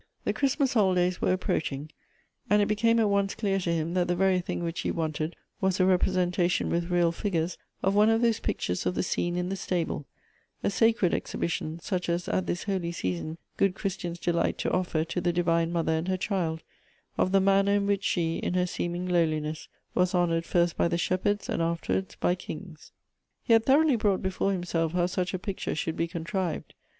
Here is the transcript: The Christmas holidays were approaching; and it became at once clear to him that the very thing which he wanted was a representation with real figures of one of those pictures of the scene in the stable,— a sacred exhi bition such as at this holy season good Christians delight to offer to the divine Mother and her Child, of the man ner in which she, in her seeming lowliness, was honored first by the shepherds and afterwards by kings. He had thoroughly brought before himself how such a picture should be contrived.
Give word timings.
The 0.23 0.33
Christmas 0.33 0.73
holidays 0.73 1.21
were 1.21 1.31
approaching; 1.31 1.91
and 2.49 2.59
it 2.59 2.65
became 2.67 2.99
at 2.99 3.07
once 3.11 3.35
clear 3.35 3.59
to 3.59 3.71
him 3.71 3.93
that 3.93 4.07
the 4.07 4.15
very 4.15 4.39
thing 4.39 4.63
which 4.63 4.79
he 4.79 4.89
wanted 4.89 5.35
was 5.59 5.79
a 5.79 5.85
representation 5.85 6.71
with 6.71 6.89
real 6.89 7.11
figures 7.11 7.55
of 7.83 7.93
one 7.93 8.09
of 8.09 8.23
those 8.23 8.39
pictures 8.39 8.87
of 8.87 8.95
the 8.95 9.03
scene 9.03 9.35
in 9.37 9.49
the 9.49 9.55
stable,— 9.55 10.07
a 10.63 10.71
sacred 10.71 11.11
exhi 11.11 11.39
bition 11.39 11.79
such 11.79 12.09
as 12.09 12.27
at 12.27 12.47
this 12.47 12.63
holy 12.63 12.91
season 12.91 13.37
good 13.57 13.75
Christians 13.75 14.17
delight 14.17 14.57
to 14.57 14.71
offer 14.71 15.03
to 15.03 15.21
the 15.21 15.31
divine 15.31 15.71
Mother 15.71 15.93
and 15.93 16.07
her 16.07 16.17
Child, 16.17 16.63
of 17.15 17.31
the 17.31 17.39
man 17.39 17.65
ner 17.65 17.75
in 17.75 17.85
which 17.85 18.03
she, 18.03 18.37
in 18.37 18.55
her 18.55 18.65
seeming 18.65 19.07
lowliness, 19.07 19.67
was 19.93 20.15
honored 20.15 20.45
first 20.47 20.75
by 20.75 20.87
the 20.87 20.97
shepherds 20.97 21.47
and 21.47 21.61
afterwards 21.61 22.15
by 22.15 22.33
kings. 22.33 22.91
He 23.43 23.53
had 23.53 23.67
thoroughly 23.67 23.97
brought 23.97 24.23
before 24.23 24.51
himself 24.51 24.93
how 24.93 25.05
such 25.05 25.35
a 25.35 25.37
picture 25.37 25.75
should 25.75 25.95
be 25.95 26.07
contrived. 26.07 26.73